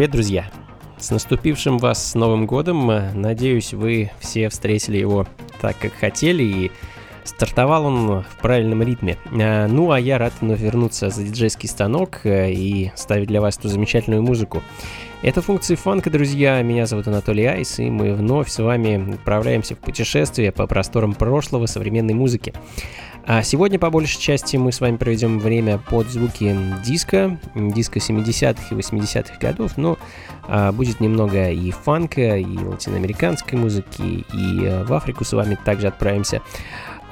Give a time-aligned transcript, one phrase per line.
[0.00, 0.50] Привет, друзья!
[0.96, 2.86] С наступившим вас с Новым годом!
[2.86, 5.26] Надеюсь, вы все встретили его
[5.60, 6.72] так, как хотели, и
[7.24, 9.18] стартовал он в правильном ритме.
[9.30, 13.58] А, ну, а я рад вновь вернуться за диджейский станок э, и ставить для вас
[13.58, 14.62] эту замечательную музыку.
[15.20, 16.62] Это функции фанка, друзья.
[16.62, 21.66] Меня зовут Анатолий Айс, и мы вновь с вами отправляемся в путешествие по просторам прошлого
[21.66, 22.54] современной музыки.
[23.26, 28.74] А сегодня, по большей части, мы с вами проведем время под звуки диска, диска 70-х
[28.74, 29.98] и 80-х годов, но
[30.48, 35.88] а, будет немного и фанка, и латиноамериканской музыки, и а, в Африку с вами также
[35.88, 36.42] отправимся.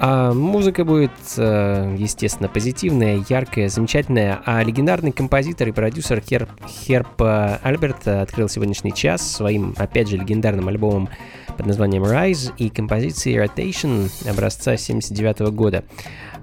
[0.01, 4.41] А музыка будет, э, естественно, позитивная, яркая, замечательная.
[4.45, 10.17] А легендарный композитор и продюсер Херб, Херб э, Альберт открыл сегодняшний час своим, опять же,
[10.17, 11.09] легендарным альбомом
[11.57, 15.83] под названием Rise и композицией Rotation образца 79 года.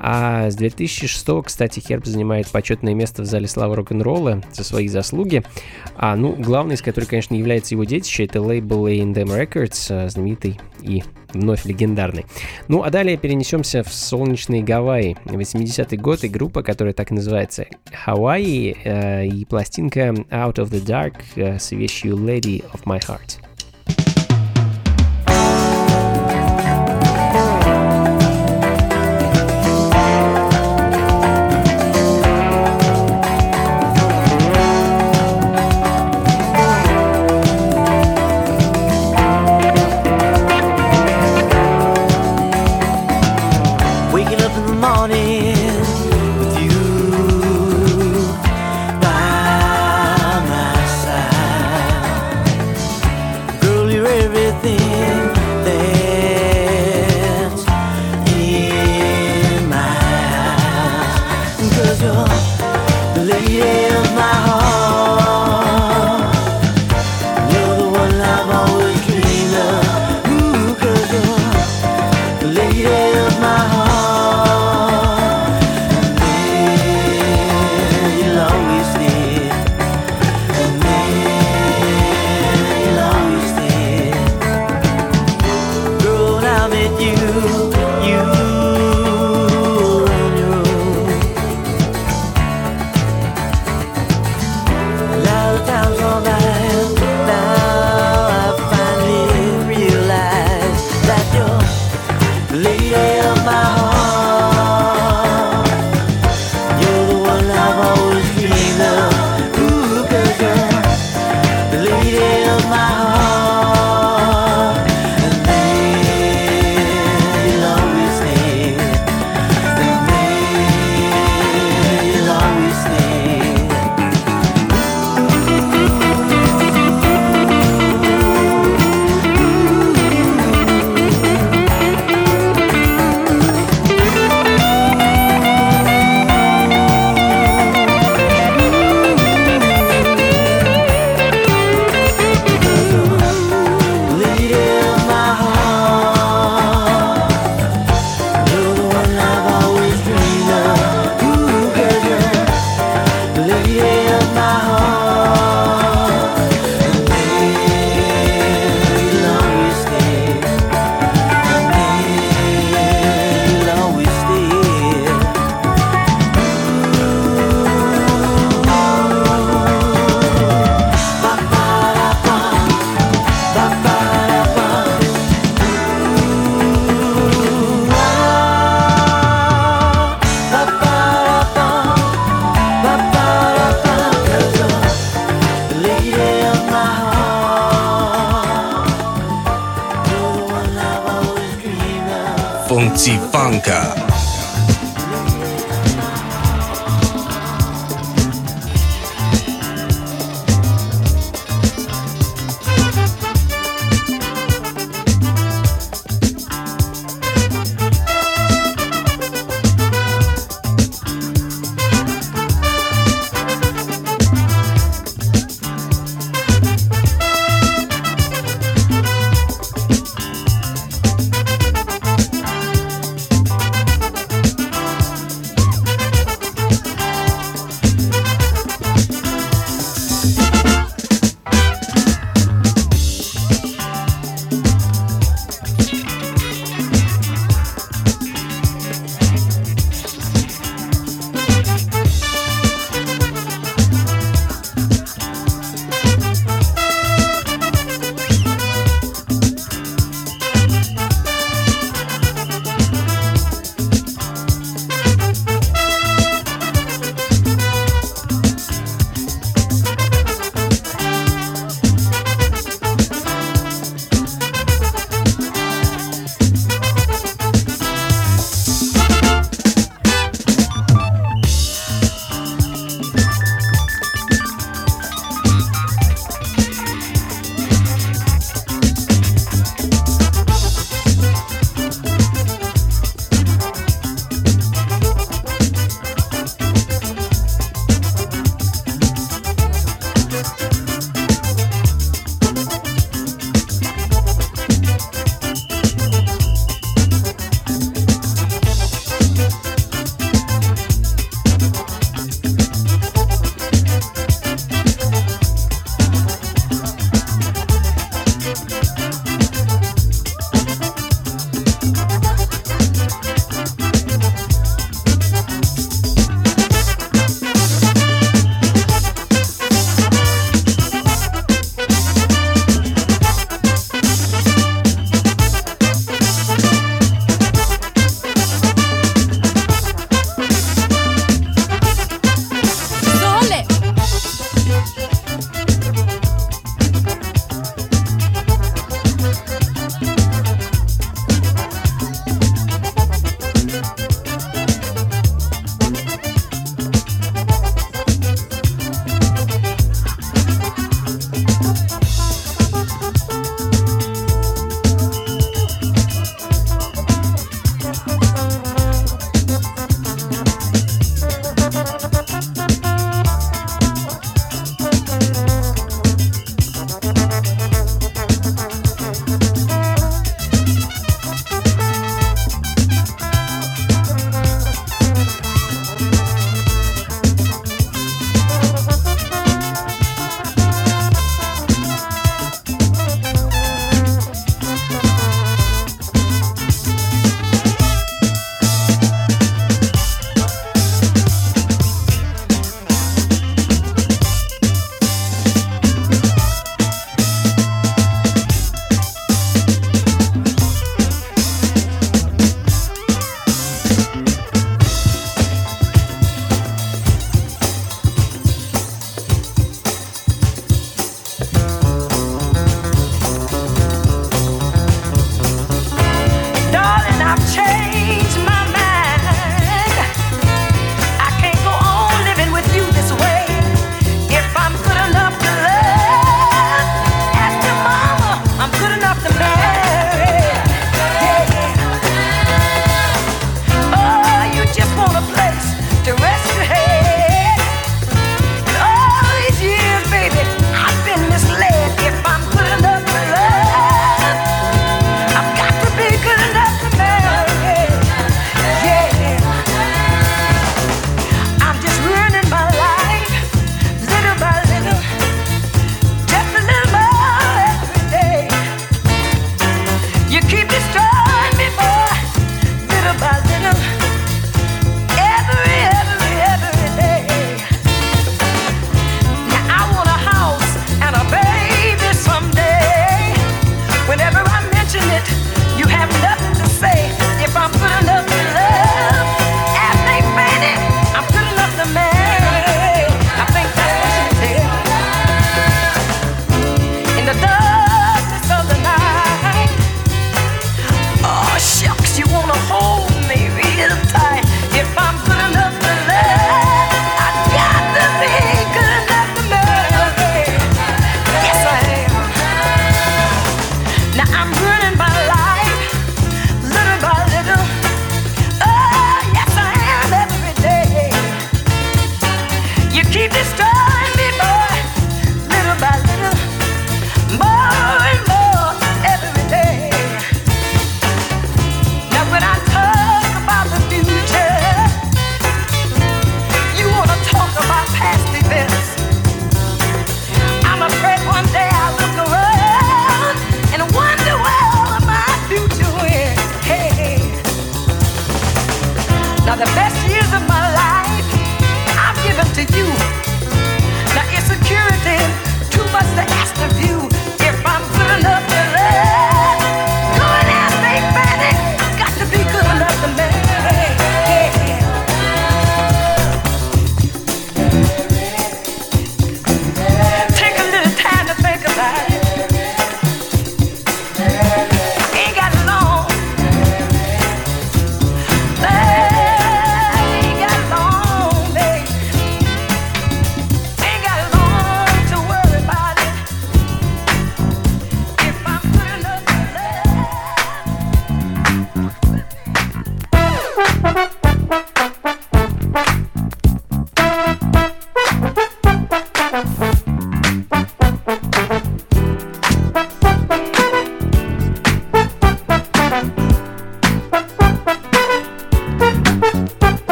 [0.00, 5.42] А с 2006, кстати, Херб занимает почетное место в зале славы рок-н-ролла за свои заслуги.
[5.96, 10.60] А, ну, главный из которых, конечно, является его детище, это лейбл A&M Records, э, знаменитый
[10.80, 12.26] и вновь легендарный.
[12.68, 15.16] Ну, а далее перенесемся в солнечные Гавайи.
[15.24, 17.66] 80-й год и группа, которая так называется
[18.06, 23.47] Hawaii, э, и пластинка Out of the Dark э, с вещью Lady of My Heart.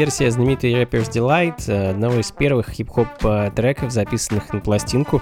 [0.00, 5.20] Версия знаменитой Rapper's Delight, э, одного из первых хип-хоп э, треков, записанных на пластинку,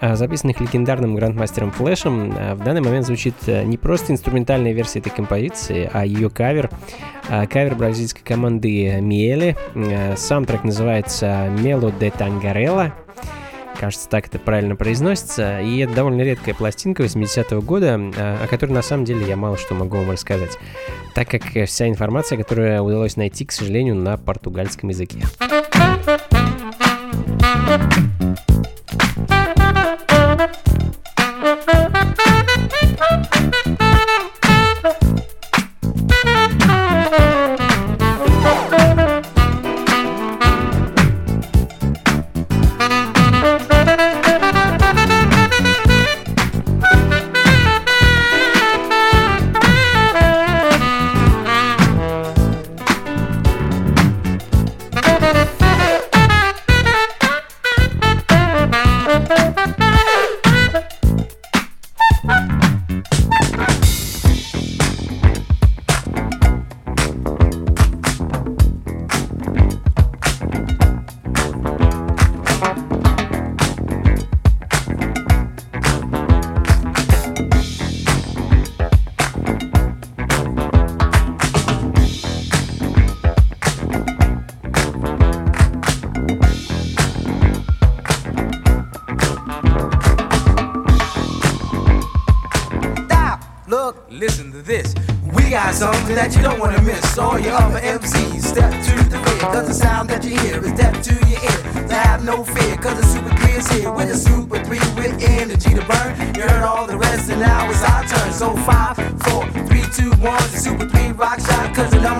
[0.00, 5.90] э, записанных легендарным грандмастером Флэшем, в данный момент звучит не просто инструментальная версия этой композиции,
[5.92, 6.70] а ее кавер.
[7.28, 9.54] Кавер бразильской команды Миэле.
[10.16, 12.94] Сам трек называется «Мело де Тангарелла»,
[13.78, 15.60] Кажется, так это правильно произносится.
[15.60, 19.74] И это довольно редкая пластинка 80-го года, о которой на самом деле я мало что
[19.74, 20.58] могу вам рассказать
[21.16, 25.22] так как вся информация, которую удалось найти, к сожалению, на португальском языке.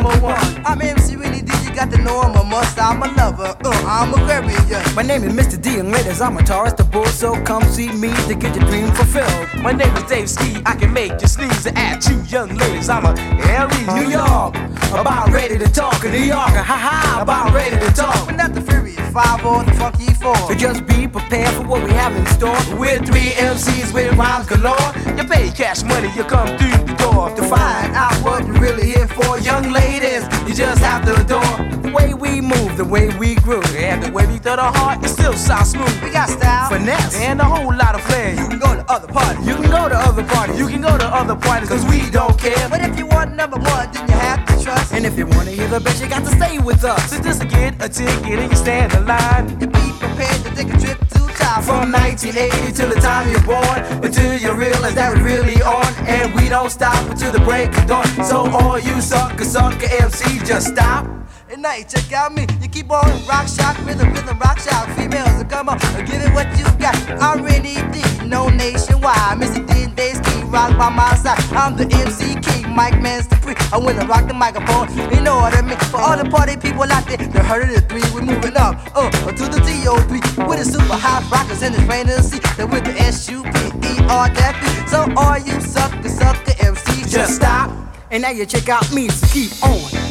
[0.06, 0.66] Number one.
[0.66, 3.84] I'm MC Winnie D, you got to know I'm a must, I'm a lover, uh,
[3.86, 4.94] I'm a Aquarian.
[4.94, 5.60] My name is Mr.
[5.60, 8.64] D, and ladies, I'm a Taurus, the bull, so come see me to get your
[8.68, 9.62] dream fulfilled.
[9.62, 12.88] My name is Dave Ski, I can make you sneeze add two young ladies.
[12.88, 13.14] I'm a
[13.48, 14.54] Aries, New York,
[14.92, 16.04] about ready to talk.
[16.04, 18.26] In New York, ha ha, about ready to talk.
[18.26, 20.36] We're not the Furious Five or the Funky Four.
[20.36, 22.60] So just be prepared for what we have in store.
[22.76, 24.92] We're three MCs with rhymes galore.
[25.16, 27.30] You pay cash money, you come through the door.
[27.34, 31.56] To find out what you're really here for, young ladies, you just have to adore
[31.80, 33.64] the way we move, the way we groove.
[33.76, 36.02] And the way we throw the heart, it still sounds smooth.
[36.02, 38.34] We got style, finesse, and a whole lot of flair.
[38.34, 39.46] You can go to other parties.
[39.46, 40.58] You can go to other parties.
[40.58, 42.68] You can go to other parties, cause we don't care.
[42.68, 44.92] But if you want number one, then you have to trust.
[44.92, 47.10] And if you wanna hear the best, you got to stay with us.
[47.10, 50.78] So just get a ticket and you stand in You be prepared to take a
[50.78, 51.62] trip to top.
[51.62, 56.34] From 1980 till the time you're born, until you realize that we're really on, and
[56.34, 58.06] we don't stop until the break of dawn.
[58.24, 61.06] So all you sucker, sucker MCs, just stop.
[61.48, 62.48] And now you check out me.
[62.60, 64.88] You keep on rock shock, rhythm, rhythm, rock shock.
[64.98, 66.96] Females, so come on, give it what you got.
[67.22, 69.38] I'm Rennie D, no nationwide.
[69.38, 69.64] Mr.
[69.68, 71.38] D and Days Key, rock by my side.
[71.54, 73.54] I'm the MC King, Mike Man's the free.
[73.72, 75.78] I wanna rock the microphone, you know what I mean.
[75.88, 78.76] For all the party people out there, they heard of the three, we're moving up,
[78.94, 80.46] uh, to the TOP.
[80.46, 84.54] With the super hot rockers and plain to see that with the S-U-P-E-R, that.
[84.90, 87.70] So all you sucker, sucker MCs, just stop.
[88.10, 90.05] And now you check out me, so keep on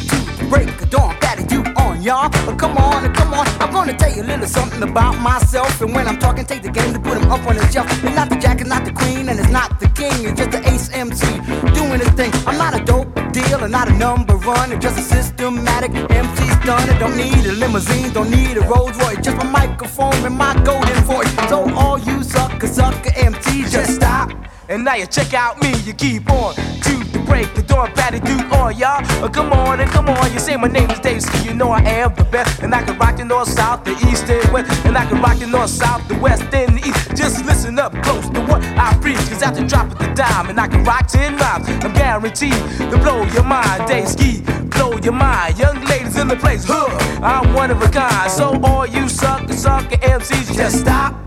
[0.46, 2.28] break of dawn, patty do on y'all.
[2.46, 5.80] But come on, and come on, I'm gonna tell you a little something about myself.
[5.80, 7.86] And when I'm talking, take the game to put him up on the shelf.
[8.04, 10.24] It's not the jack, it's not the queen, and it's not the king.
[10.24, 11.26] It's just the ace MC
[11.74, 12.32] doing his thing.
[12.46, 14.72] I'm not a dope deal, and not a number one.
[14.72, 16.88] It's just a systematic MC's done.
[16.88, 19.20] I don't need a limousine, don't need a Rolls Royce.
[19.22, 21.32] Just my microphone and my golden voice.
[21.48, 24.30] So all you sucker, sucker MCs, just stop.
[24.68, 26.54] And now you check out me, you keep on
[27.26, 29.04] break, the dawn, patty do on y'all.
[29.22, 31.70] Uh, come on and come on, you say my name is Dave Ski, you know
[31.70, 32.62] I am the best.
[32.62, 34.70] And I can rock the north, south, the east, and west.
[34.86, 37.16] And I can rock the north, south, the west, and the east.
[37.16, 40.68] Just listen up close to what I preach, cause after dropping the dime, and I
[40.68, 43.86] can rock 10 rhymes, I'm guaranteed to blow your mind.
[43.86, 44.42] Dave Ski,
[44.76, 45.58] blow your mind.
[45.58, 46.88] Young ladies in the place, huh?
[47.22, 48.30] I'm one of a kind.
[48.30, 51.25] So all you sucker, sucker MCs, just stop.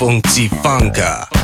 [0.00, 1.39] 风起放歌。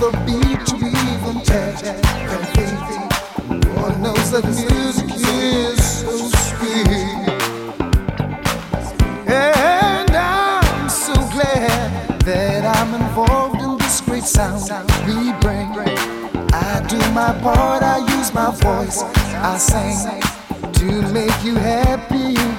[0.00, 3.66] The beat to even touch their feet.
[3.76, 6.16] Lord knows that music is so
[6.48, 6.88] sweet.
[9.28, 14.62] And I'm so glad that I'm involved in this great sound
[15.06, 15.68] we bring.
[16.54, 20.22] I do my part, I use my voice, I sing
[20.72, 22.49] to make you happy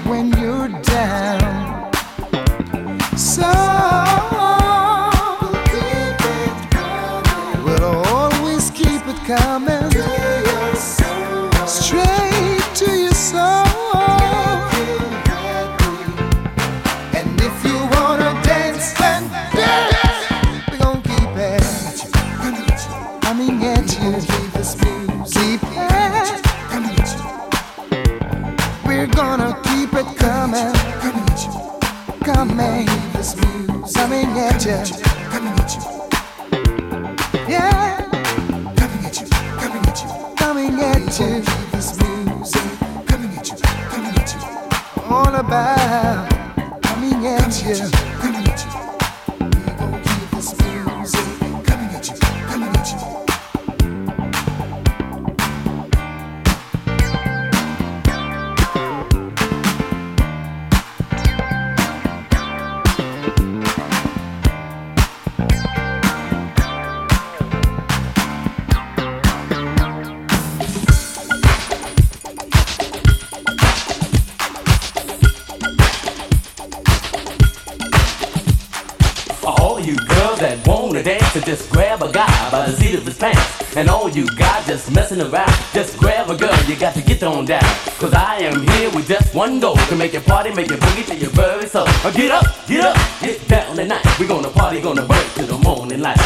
[90.81, 91.85] your party, make your very soul.
[91.87, 94.19] Uh, Get up, get up, get down tonight.
[94.19, 96.17] We gonna party, gonna break till the morning light.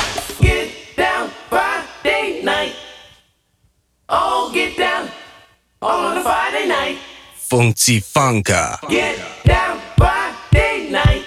[0.41, 2.75] Get down Friday night.
[4.09, 5.09] Oh, get down
[5.81, 6.97] on a Friday night.
[7.35, 8.79] Funky Funka.
[8.89, 11.24] Get down Friday night.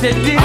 [0.00, 0.37] To do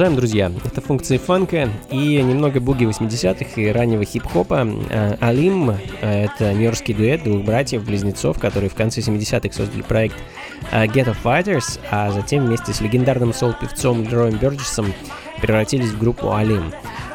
[0.00, 0.52] Продолжаем, друзья.
[0.64, 4.66] Это функции фанка и немного буги 80-х и раннего хип-хопа.
[4.88, 10.16] А, Алим— это нью-йоркский дуэт двух братьев-близнецов, которые в конце 70-х создали проект
[10.72, 14.94] а, Ghetto Fighters, а затем вместе с легендарным сол-певцом Лероем Бёрджесом
[15.42, 16.72] превратились в группу Алим.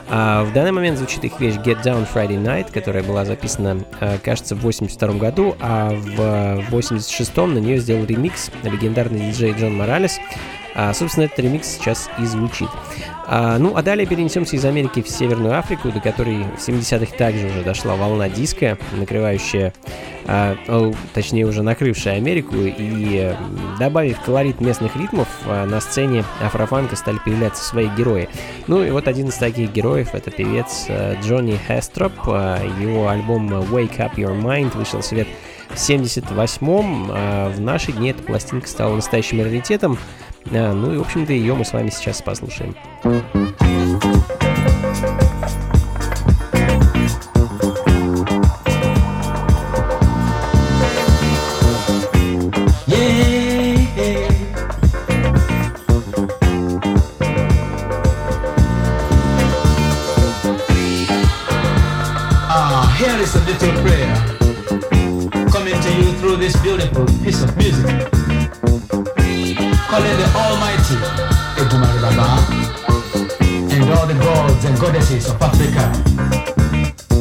[0.07, 4.19] А в данный момент звучит их вещь Get Down Friday Night, которая была записана, а,
[4.19, 10.19] кажется, в 82 году, а в 86 на нее сделал ремикс легендарный диджей Джон Моралес.
[10.75, 12.67] А, собственно, этот ремикс сейчас и звучит.
[13.27, 17.47] А, ну, а далее перенесемся из Америки в Северную Африку, до которой в 70-х также
[17.47, 19.73] уже дошла волна диска, накрывающая,
[20.25, 23.33] а, о, точнее уже накрывшая Америку, и
[23.79, 28.27] добавив колорит местных ритмов, а, на сцене афрофанка стали появляться свои герои.
[28.67, 32.13] Ну и вот один из таких героев это певец э, Джонни Хестроп.
[32.27, 35.27] А, Его альбом Wake Up Your Mind вышел в свет
[35.69, 37.11] в 78-м.
[37.11, 39.97] А в наши дни эта пластинка стала настоящим раритетом.
[40.51, 42.75] Ну и, в общем-то, ее мы с вами сейчас послушаем.
[43.03, 43.74] Ah,
[74.85, 75.81] goddesses of Africa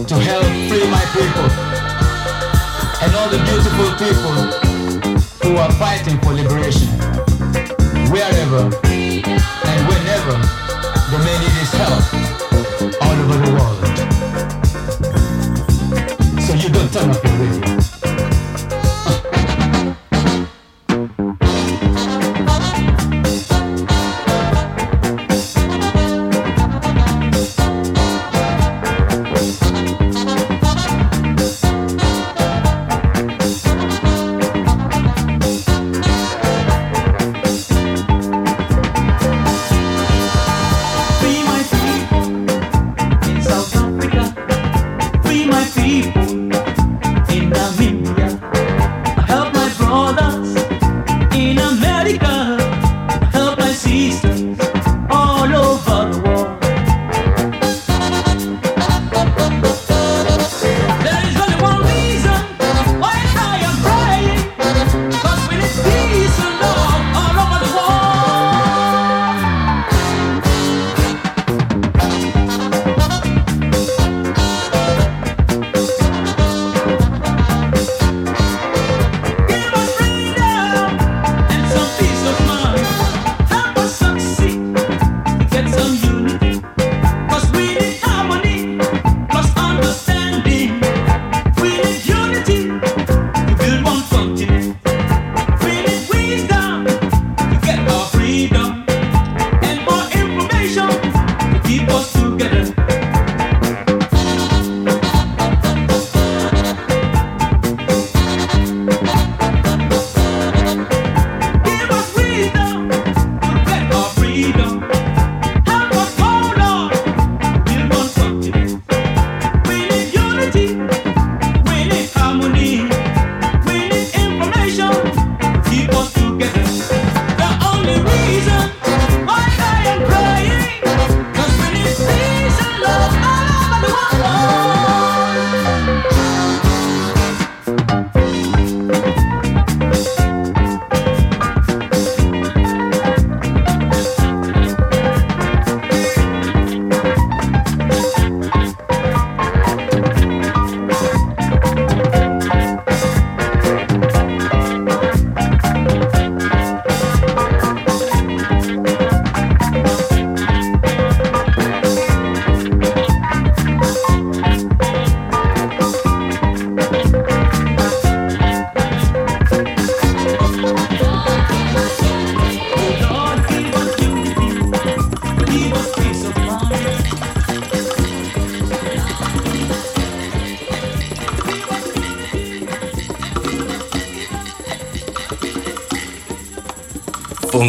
[0.07, 1.49] to help free my people
[3.01, 4.37] and all the beautiful people
[5.43, 6.89] who are fighting for liberation
[8.13, 8.84] wherever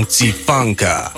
[0.05, 1.14] Funky Funka.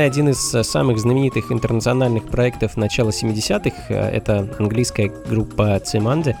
[0.00, 3.76] Наверное, один из э, самых знаменитых интернациональных проектов начала 70-х.
[3.88, 6.36] Э, это английская группа Циманде.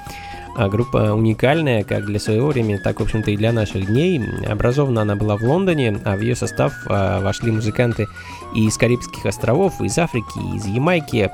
[0.56, 4.20] А группа уникальная как для своего времени, так, в общем-то, и для наших дней.
[4.48, 8.08] Образована она была в Лондоне, а в ее состав а, вошли музыканты
[8.54, 11.30] и из Карибских островов, из Африки, из Ямайки.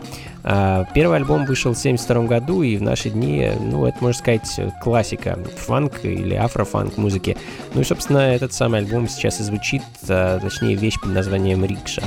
[0.49, 4.61] А, первый альбом вышел в 1972 году, и в наши дни, ну, это, можно сказать,
[4.81, 7.37] классика фанк или афрофанк музыки.
[7.75, 12.03] Ну и, собственно, этот самый альбом сейчас и звучит, а, точнее, вещь под названием «Рикша».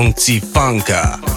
[0.00, 1.29] Unti Funka。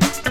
[0.00, 0.21] Bye.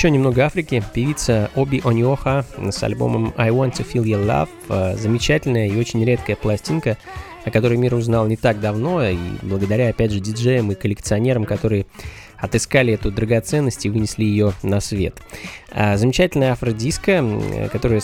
[0.00, 0.82] Еще немного Африки.
[0.94, 4.48] Певица Оби Ониоха с альбомом I Want to Feel Your Love.
[4.70, 6.96] Э, Замечательная и очень редкая пластинка,
[7.44, 11.84] о которой мир узнал не так давно, и благодаря, опять же, диджеям и коллекционерам, которые
[12.38, 15.20] отыскали эту драгоценность и вынесли ее на свет.
[15.70, 18.00] А, замечательная афродиска, м, которая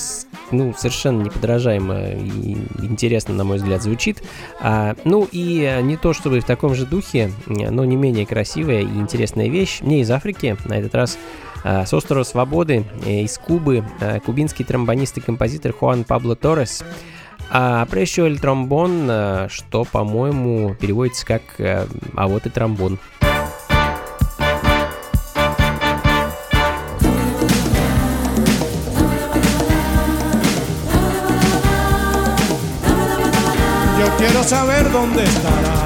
[0.50, 4.22] ну, совершенно неподражаемо и интересно, на мой взгляд, звучит.
[4.60, 8.26] А, ну и э, не то чтобы в таком же духе, э, но не менее
[8.26, 9.80] красивая и интересная вещь.
[9.80, 11.16] Не из Африки, на этот раз
[11.66, 16.84] с острова Свободы, э, из Кубы, э, кубинский тромбонист и композитор Хуан Пабло Торрес.
[17.50, 22.98] А Прещу эль тромбон, э, что, по-моему, переводится как э, «а вот и тромбон».
[34.18, 35.85] Quiero saber dónde estará.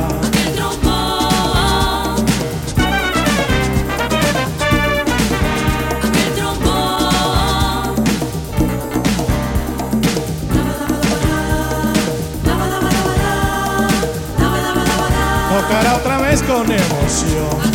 [16.60, 17.69] Con emoción.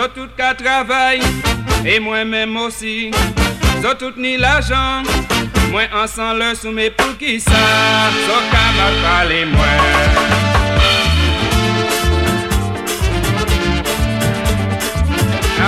[0.00, 1.20] Zo tout ka travay,
[1.84, 3.10] e mwen menm osi.
[3.82, 5.04] Zo tout ni l'ajan,
[5.68, 7.60] mwen ansan le soume pou ki sa.
[8.24, 9.44] Zo ka ma pale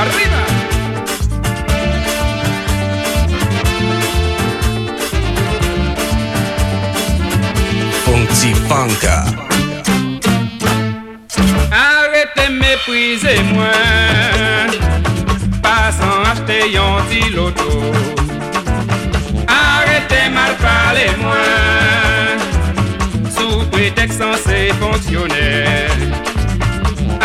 [0.01, 0.33] Arriba!
[12.43, 14.71] te meprize mwen
[15.63, 17.71] Pasan acheter yon ti loto.
[19.47, 22.43] Arrete mal pale mwen
[23.37, 25.93] Sou pretek san se Arrêtez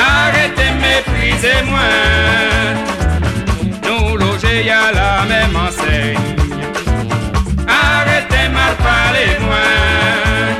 [0.05, 2.76] Arrete meprize mwen
[3.86, 6.36] Nou loje ya la men anseigne
[7.80, 10.55] Arrete mal pale mwen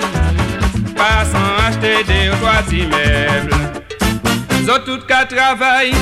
[0.98, 3.67] Pasan achte de ou toa ti meble
[4.78, 5.94] sont toutes qu'à travailler,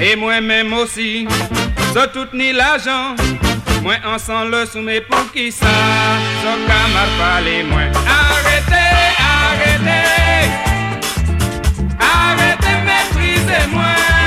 [0.00, 1.26] et moi-même aussi,
[1.92, 3.14] sont toutes ni l'argent,
[3.82, 5.66] moi ensemble sous mes pour qui ça,
[6.42, 7.80] sont qu'à mal parler moi.
[8.06, 10.50] Arrêtez, arrêtez,
[11.98, 14.21] arrêtez, méprisez-moi.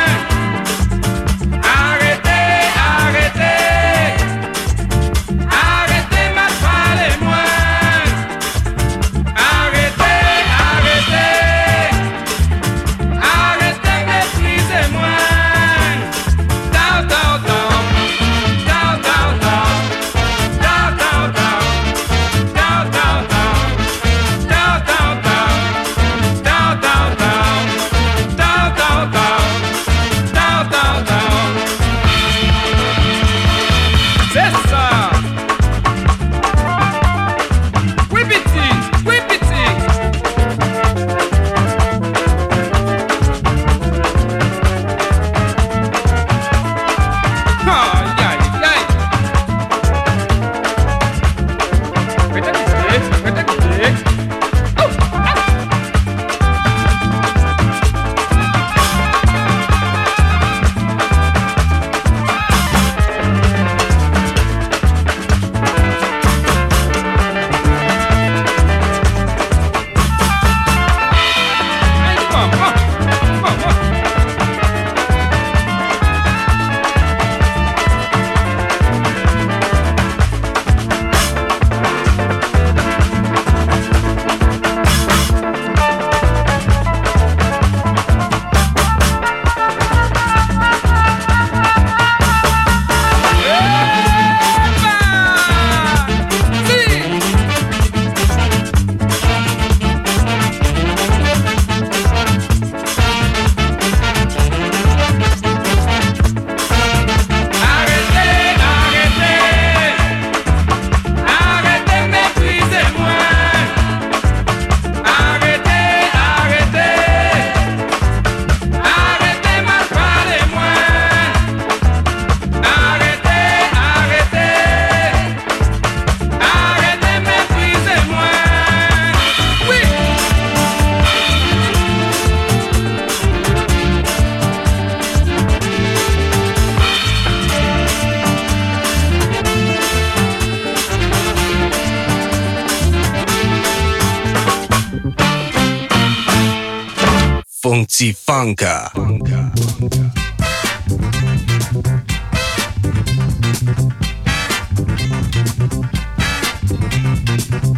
[147.95, 148.91] Funky Funka.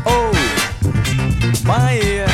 [0.07, 0.31] Oh,
[1.63, 2.25] Bahia,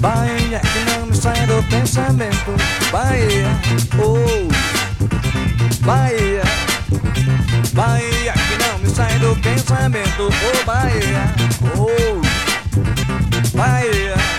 [0.00, 2.52] Bahia que não me sai do pensamento.
[2.92, 3.48] Bahia,
[3.98, 4.46] oh,
[5.86, 6.42] Bahia,
[7.72, 10.28] Bahia que não me sai do pensamento.
[10.28, 11.34] Oh, Bahia,
[11.78, 12.20] oh,
[13.56, 14.29] Bahia,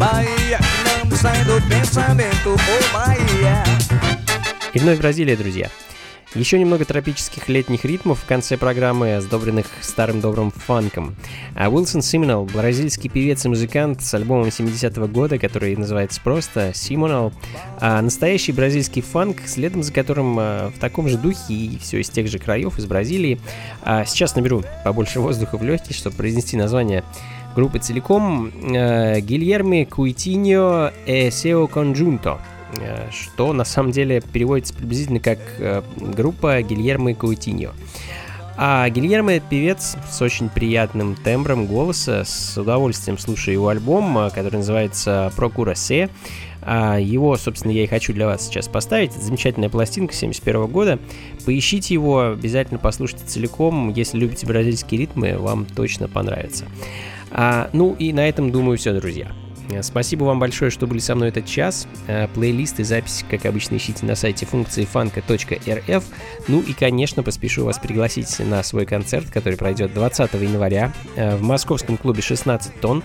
[0.00, 0.58] Bahia
[1.06, 2.56] não sai do pensamento.
[2.56, 3.62] Oh, Bahia.
[4.72, 5.68] И вновь Бразилия, друзья.
[6.34, 11.16] Еще немного тропических летних ритмов в конце программы, сдобренных старым добрым фанком.
[11.54, 17.32] А Уилсон Симонал, бразильский певец и музыкант с альбомом 70-го года, который называется просто Симонал,
[17.78, 22.08] а настоящий бразильский фанк, следом за которым а, в таком же духе и все из
[22.08, 23.38] тех же краев, из Бразилии.
[23.82, 27.04] А сейчас наберу побольше воздуха в легкие, чтобы произнести название
[27.54, 28.50] группы целиком.
[28.74, 32.38] Э, Гильерми Куитиньо e Сео Conjunto
[32.78, 37.72] э, что на самом деле переводится приблизительно как э, группа Гильермо и Каутиньо.
[38.62, 42.24] А Гильермо певец с очень приятным тембром голоса.
[42.26, 46.10] С удовольствием слушаю его альбом, а, который называется «Прокура Се».
[46.62, 49.12] А его, собственно, я и хочу для вас сейчас поставить.
[49.12, 50.98] Это замечательная пластинка 71 года.
[51.46, 53.94] Поищите его, обязательно послушайте целиком.
[53.94, 56.66] Если любите бразильские ритмы, вам точно понравится.
[57.30, 59.32] А, ну и на этом, думаю, все, друзья.
[59.70, 61.86] Э, Спасибо вам большое, что были со мной этот час.
[62.06, 66.04] Э, Плейлисты, записи, как обычно, ищите на сайте функции фанка.рф.
[66.48, 71.42] Ну и, конечно, поспешу вас пригласить на свой концерт, который пройдет 20 января э, в
[71.42, 73.02] московском клубе 16 тонн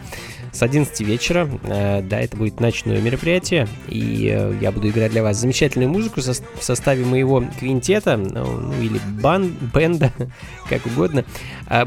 [0.52, 1.50] с 11 вечера.
[1.66, 7.04] Да, это будет ночное мероприятие, и я буду играть для вас замечательную музыку в составе
[7.04, 10.14] моего квинтета, ну, ну, или бан, бенда,
[10.70, 11.26] как угодно.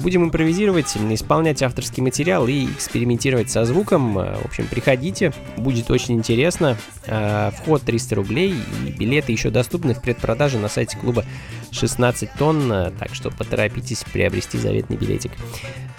[0.01, 4.15] Будем импровизировать, исполнять авторский материал и экспериментировать со звуком.
[4.15, 6.77] В общем, приходите, будет очень интересно.
[7.07, 8.55] Э, Вход 300 рублей,
[8.87, 11.25] и билеты еще доступны в предпродаже на сайте клуба
[11.73, 15.33] 16 тонн, э, так что поторопитесь приобрести заветный билетик.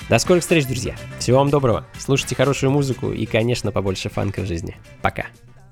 [0.10, 0.96] До скорых встреч, друзья.
[1.20, 1.86] Всего вам доброго.
[1.98, 4.76] Слушайте хорошую музыку и, конечно, побольше фанка в жизни.
[5.02, 5.26] Пока.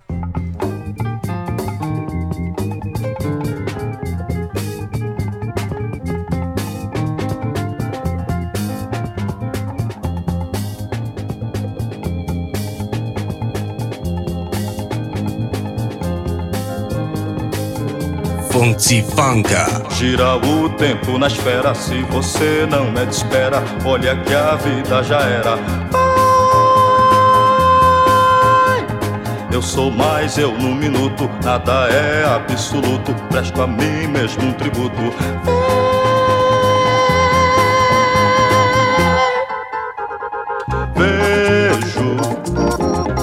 [0.09, 0.76] Funky
[19.91, 25.19] Gira o tempo na esfera, se você não me espera, olha que a vida já
[25.21, 25.57] era.
[29.51, 35.01] Eu sou mais eu num minuto, nada é absoluto, presto a mim mesmo um tributo.
[40.95, 42.17] Vejo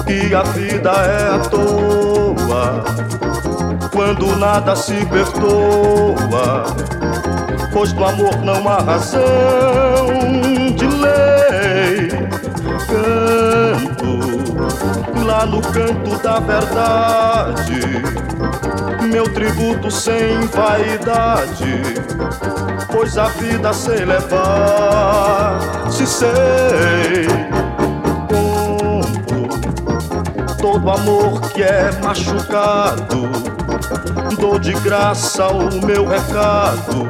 [0.05, 3.24] que a vida é à toa
[3.95, 6.65] quando nada se perdoa,
[7.71, 9.23] pois no amor não há razão
[10.75, 12.09] de lei.
[12.89, 14.19] Canto
[15.25, 17.79] lá no canto da verdade,
[19.09, 21.81] meu tributo sem vaidade,
[22.91, 25.57] pois a vida sei levar,
[25.89, 27.27] se sei.
[30.59, 33.54] Todo amor que é machucado
[34.33, 37.07] Dou de graça o meu recado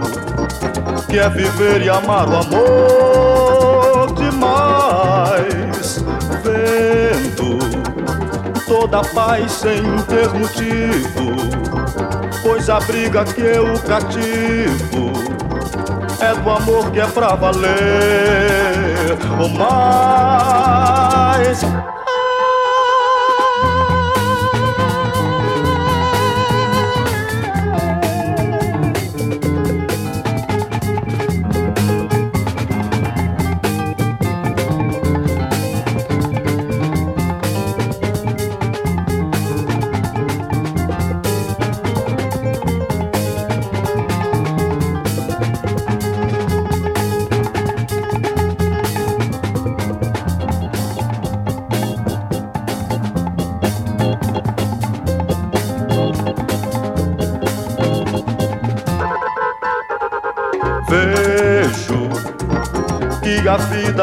[1.08, 6.04] Que é viver e amar o amor demais
[6.44, 7.58] Vendo.
[8.68, 11.36] Toda paz sem ter motivo
[12.44, 15.14] Pois a briga que eu cativo
[16.20, 21.62] É do amor que é pra valer Ou mais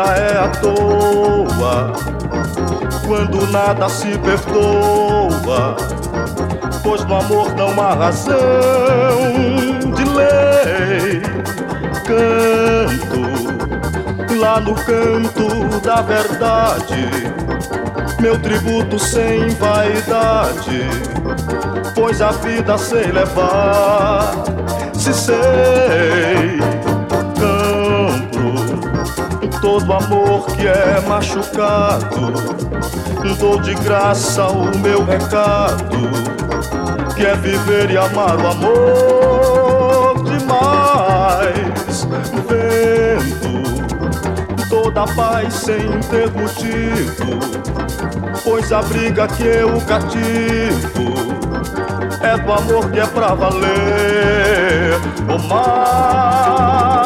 [0.03, 1.93] vida é à toa
[3.07, 5.77] quando nada se perdoa,
[6.83, 8.35] pois no amor não há razão
[9.95, 11.23] de lei.
[12.07, 13.23] Canto
[14.41, 17.09] lá no canto da verdade,
[18.21, 20.89] meu tributo sem vaidade,
[21.95, 24.33] pois a vida sei levar,
[24.95, 26.82] se sei.
[29.63, 32.33] Todo amor que é machucado,
[33.39, 36.11] dou de graça o meu recado,
[37.15, 42.09] que é viver e amar o amor demais.
[42.49, 43.63] Vendo
[44.69, 47.39] toda paz sem ter motivo,
[48.43, 51.15] pois a briga que eu cativo
[52.21, 54.99] é do amor que é pra valer.
[55.29, 57.02] O mais